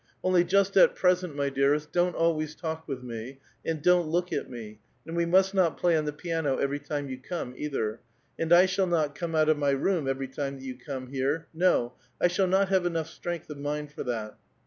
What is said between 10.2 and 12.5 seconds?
time ^^ yovL come here; no, I shall